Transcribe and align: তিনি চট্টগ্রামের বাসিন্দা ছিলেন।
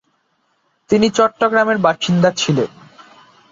তিনি 0.89 1.07
চট্টগ্রামের 1.09 1.77
বাসিন্দা 1.77 2.29
ছিলেন। 2.31 2.69